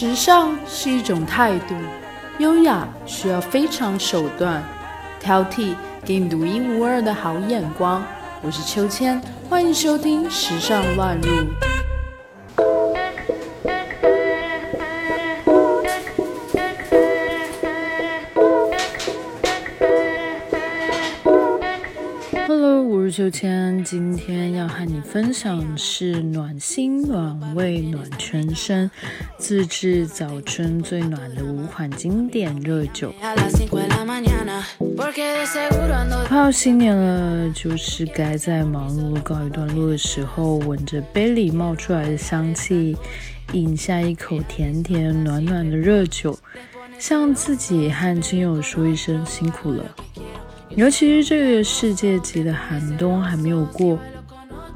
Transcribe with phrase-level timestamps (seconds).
[0.00, 1.74] 时尚是一种态度，
[2.38, 4.62] 优雅需要非常手段，
[5.18, 5.74] 挑剔
[6.04, 8.00] 给你独一无二的好眼光。
[8.40, 11.28] 我是秋千，欢迎收听《时尚乱入》。
[23.18, 28.88] 秋千今天要和你分享是暖心暖胃暖全身，
[29.38, 33.12] 自制早春最暖的五款经典热酒。
[33.18, 33.34] 快
[36.38, 42.96] 要新年了，就是该在忙碌告一段落的时候，闻着杯里冒出来的香气，
[43.52, 46.38] 饮下一口甜甜暖暖的热酒，
[47.00, 49.84] 向自己和亲友说一声辛苦了。
[50.76, 53.98] 尤其是这个世界级的寒冬还没有过，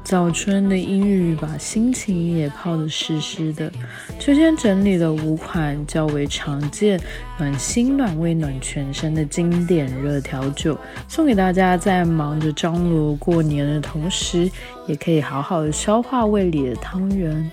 [0.03, 3.71] 早春的阴雨把心情也泡得湿湿的。
[4.19, 6.99] 秋天整理了五款较为常见、
[7.37, 14.49] 暖心暖胃暖全身的经典热调酒，送给大家，在忙着张罗过年的同时，
[14.87, 17.49] 也可以好好的消化胃里的汤圆。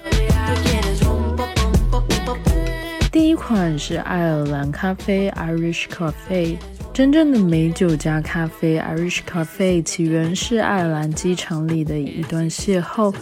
[3.12, 6.57] 第一款是爱尔兰咖啡 （Irish Coffee）。
[7.01, 13.15] 真正的美酒加咖啡，Irish Coffee 起源是爱尔兰机场里的一段邂逅。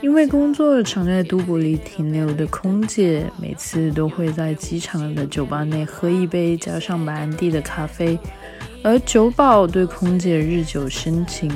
[0.00, 8.16] 因为工作常在都柏林停留的空姐，每次都会在机场的酒吧内喝一杯加上白兰地的咖啡，
[8.84, 11.50] 而酒保对空姐日久生情。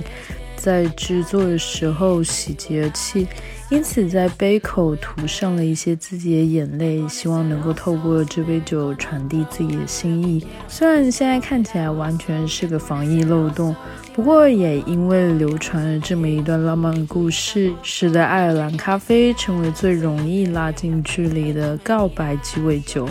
[0.61, 3.27] 在制作的时候喜极而泣，
[3.71, 10.47] 因此在杯口涂上了一些自己的眼泪，希望能够透过这杯酒传递自己的心意。
[10.69, 13.75] 虽然现在看起来完全是个防疫漏洞，
[14.13, 23.09] 不过也因为流传了这么一段浪漫的故事，使得爱尔兰咖啡成为最容易拉近距离的告白鸡尾酒。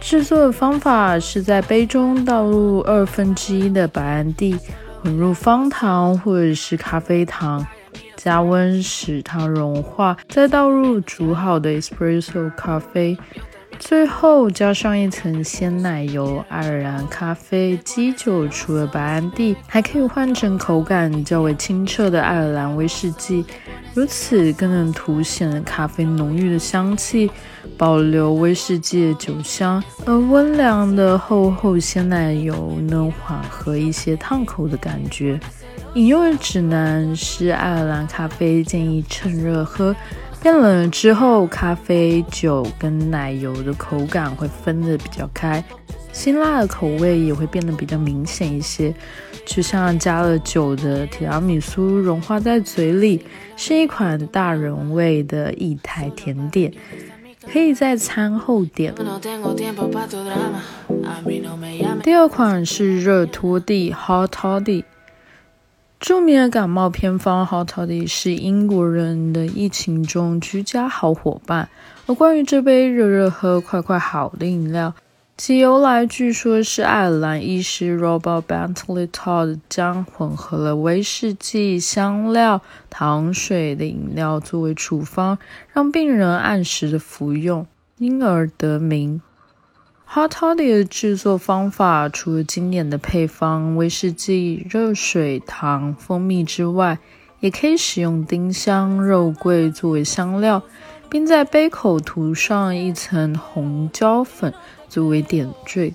[0.00, 4.56] 制作的方法是在杯中倒入二分之一的白兰地。
[5.02, 7.66] 混入方糖或者是咖啡糖，
[8.16, 13.16] 加温使糖融化，再倒入煮好的 espresso 咖啡，
[13.78, 16.44] 最后加上一层鲜奶油。
[16.50, 23.44] 爱尔兰咖啡基酒除了白兰地，还可以换成口感较为清澈的爱尔兰威士忌。
[23.92, 27.30] 如此更能凸显咖啡浓郁的香气，
[27.76, 35.38] 保留威士忌的酒香，而温凉的厚厚鲜奶油能缓和一些烫口的感觉。
[35.94, 39.94] 饮用的指南是爱尔兰咖啡建议趁热喝，
[40.40, 45.62] 变冷了之后，咖啡酒跟奶油的口感会分得比较开。
[46.12, 48.94] 辛辣的口味也会变得比较明显一些，
[49.46, 53.24] 就像加了酒的提拉米苏融化在嘴里，
[53.56, 56.72] 是一款大人味的一台甜点，
[57.50, 58.94] 可以在餐后点。
[62.02, 64.84] 第二款是热拖地 （Hot Toddy），
[65.98, 71.68] 著名的感冒偏方 Hot Toddy 是英国人的疫情中居家好伙伴。
[72.06, 74.92] 而关于这杯热热喝、快快好的饮料。
[75.42, 85.38] 其由来据说是爱尔兰医师 Robert Bentley Todd 将混合了威士忌、香料、糖水的饮料作为处方，
[85.72, 89.22] 让病人按时的服用，因而得名。
[90.12, 96.98] Hot Toddy 的制作方法除了经典的配方威士忌、热水、糖、蜂蜜之外，
[97.40, 100.62] 也可以使用丁香、肉桂作为香料，
[101.08, 104.52] 并在杯口涂上一层红椒粉。
[104.90, 105.94] 作为点缀，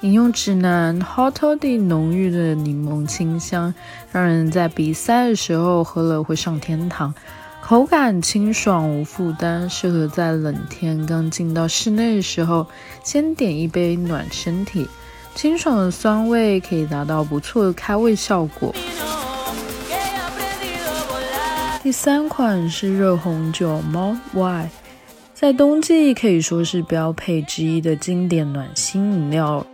[0.00, 3.72] 饮用指南：Hot Toddy 浓郁的柠檬清香，
[4.10, 7.14] 让人在比赛的时候喝了会上天堂。
[7.62, 12.66] 口感清爽无负担，适合在冷天刚进到室内的时候，
[13.04, 14.88] 先点一杯暖身体。
[15.36, 18.74] 清爽的酸味可以达到不错的开胃效果。
[21.82, 24.70] 第三款是热红酒 Malt Y。
[25.42, 29.66] 在冬季可以说是标配之一的经典暖心饮料。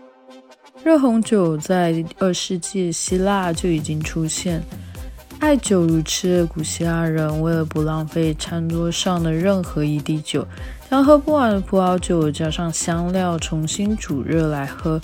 [0.82, 4.62] 热红酒在二世纪希腊就已经出现。
[5.40, 10.42] 爱酒如痴的古希腊人为了不浪费餐桌上的任何一滴酒，
[10.88, 14.98] 将喝不完的葡萄酒加上香料重新煮热来喝。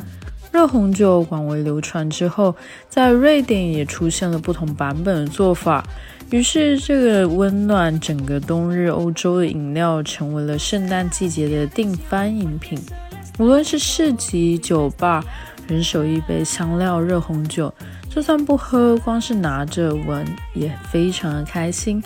[0.55, 2.55] 热红酒广为流传之后，
[2.89, 5.85] 在瑞典也出现了不同版本的做法。
[6.31, 12.81] 于是，这个温暖整个冬日欧洲的饮料成为了圣诞季节的定番饮品。
[13.41, 15.25] 无论是市集、酒吧，
[15.67, 17.75] 人手一杯香料热红酒，
[18.09, 20.25] 就算不喝，光是拿着闻
[20.55, 22.01] 也非常的开心。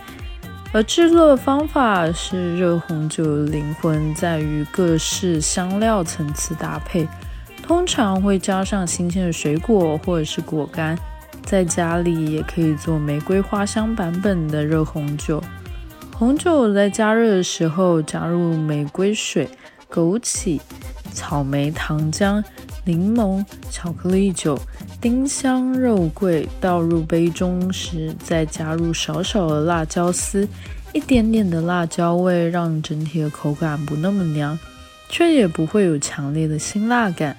[0.72, 7.06] 而制作的方法是热红酒的灵魂在于各式香料层次搭配，
[7.68, 10.98] 通常会加上新鲜的水果或者是果干。
[11.44, 15.42] 在家里也可以做玫瑰花香版本的热红酒。
[16.14, 19.46] 红酒在加热的时候，加入玫瑰水、
[19.90, 20.58] 枸杞、
[21.12, 22.42] 草莓糖浆、
[22.84, 24.58] 柠檬、巧克力酒、
[24.98, 30.48] 丁香、肉桂，倒入杯中时，再加入少少的辣椒丝，
[30.94, 34.58] 一点点的辣椒味，让整体的口感不那么娘，
[35.10, 37.36] 却也不会有强烈的辛辣感。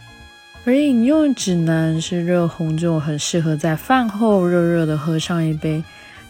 [0.65, 5.83] 而饮用指南是热红酒，很适合在饭后热热的喝上一杯，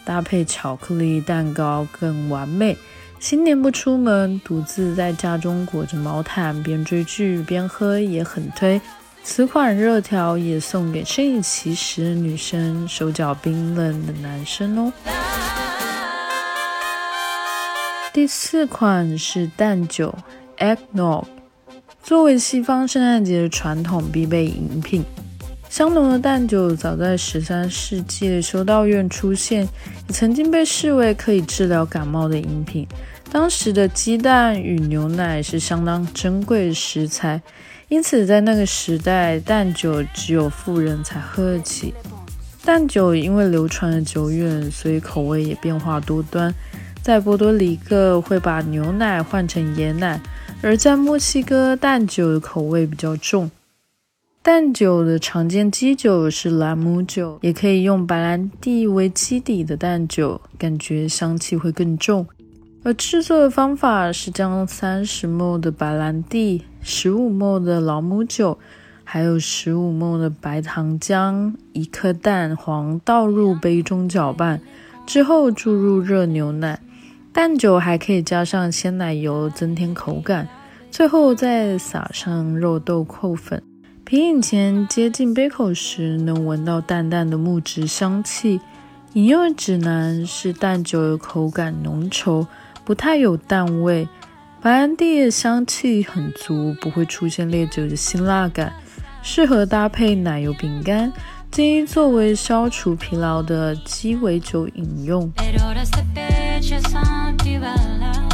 [0.06, 2.78] 搭配巧克力蛋糕更完美。
[3.20, 8.80] 新年不出门，独自在家中裹着毛毯边追剧边喝也很推。
[9.24, 14.94] 此款热调也送给生理期时女生、手脚冰冷的男生哦。
[18.14, 20.16] 第四款是蛋酒
[20.58, 21.26] （Eggnog）。
[22.10, 25.06] 作为西方圣诞节的传统必备饮品，
[25.70, 32.88] 香浓的蛋酒早在十三世纪的修道院出现，也曾经被视为可以治疗感冒的饮品。
[33.32, 37.40] 当时的鸡蛋与牛奶是相当珍贵的食材，
[37.90, 41.94] 因此在那个时代，蛋酒只有富人才喝得起。
[42.66, 46.52] 蛋酒因为流传的久远，所以口味也变化多端。
[47.04, 50.20] 在波多黎各会把牛奶换成椰奶。
[50.62, 53.50] 而在墨西哥，蛋酒的口味比较重。
[54.42, 62.28] 蛋酒的常见基酒是朗姆酒，也可以用白兰地为基底的蛋酒，感觉香气会更重。
[62.84, 68.58] 而制作的方法是将三十 ml 的白兰地、十五 ml 的朗姆酒，
[69.06, 74.60] 还有十五 ml 的白糖浆、一颗蛋黄倒入杯中搅拌，
[75.06, 76.78] 之后注入热牛奶。
[77.40, 80.46] 蛋酒还可以加上鲜奶油增添口感，
[80.92, 83.64] 最后再撒上肉豆蔻粉。
[84.04, 88.60] 品饮前接近杯口时，能闻到淡淡的木质香气。
[89.14, 92.46] 饮用指南是蛋酒的口感浓稠，
[92.84, 94.06] 不太有淡味。
[94.62, 98.74] 白兰地的香气很足，不会出现烈酒的辛辣感，
[99.24, 101.10] 适合搭配奶油饼干。
[101.50, 105.32] 建议作为消除疲劳的鸡尾酒饮用。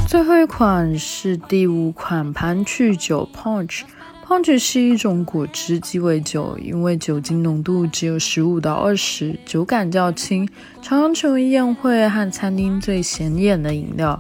[0.08, 3.82] 最后一款是第五款盘曲酒 Punch。
[4.26, 10.50] Punch 是一种果汁鸡尾酒，因为酒精浓度只有十五到二十，酒感较轻，
[10.82, 14.20] 常常成为宴会和餐厅最显眼的饮料。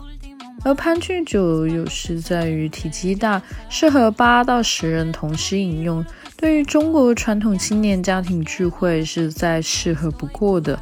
[0.64, 6.06] 而盘曲酒优势在于体积大，适合八到十人同时饮用。
[6.38, 10.80] 对于中国传统青年家庭聚会是再适合不过的。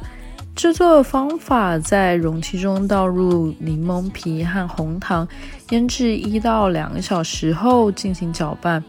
[0.54, 5.26] 制作方法在容器中倒入柠檬皮和红糖，
[5.70, 8.82] 腌制一到两个小时后进行搅拌，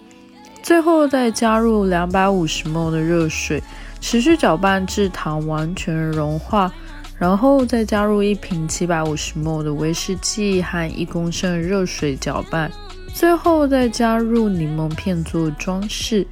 [0.62, 3.62] 最后再加入两百五十 ml 的热水，
[4.00, 6.72] 持续搅拌至糖完全融化。
[7.18, 12.70] 然后再加入一瓶七百五十 ml 的威士忌和一公升热水搅拌，
[13.14, 16.28] 最后再加入柠檬片做装饰。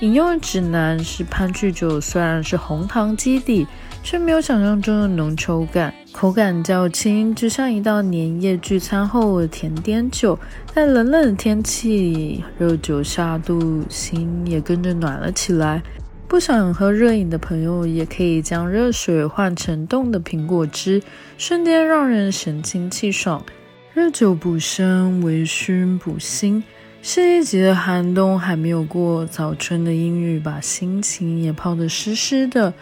[0.00, 3.66] 饮用指南是：潘趣酒虽然是红糖基底，
[4.02, 10.38] 却没有想象中的浓稠感，口感较轻，就像一道年夜聚餐后的甜点酒。
[10.74, 15.82] 在冷冷的天气，热酒下肚，心也跟着暖了起来。
[16.26, 21.02] 不想喝热饮的朋友，也可以将热水换成冻的苹果汁，
[21.36, 23.44] 瞬间让人神清气爽。
[23.92, 26.62] 热酒补身，微醺补心。
[27.02, 32.72] 世界级的寒冬还没有过，早春的阴雨把心情也泡得湿湿的。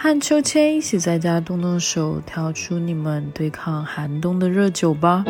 [0.00, 5.24] 和秋千一起在家动动手，跳出你们对抗寒冬的热酒吧。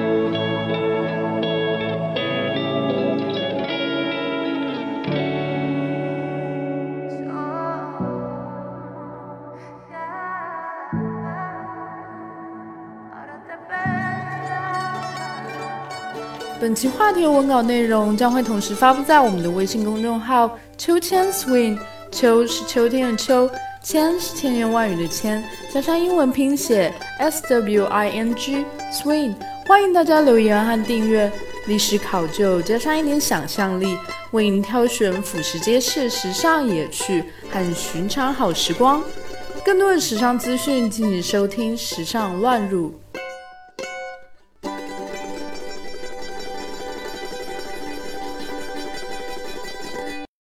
[16.61, 21.79] 本期话题文稿内容将会同时发布在我们的微信公众号“秋千 swing”。
[22.11, 23.49] 秋是秋天的秋，
[23.83, 25.43] 千是千言万语的千，
[25.73, 29.35] 加上英文拼写 s w i n g swing。
[29.67, 31.31] 欢迎大家留言和订阅。
[31.67, 33.97] 历史考究加上一点想象力，
[34.31, 39.03] 为您挑选俯拾皆是时尚野趣和寻常好时光。
[39.65, 42.91] 更多的时尚资讯，敬请收听《时尚乱入》。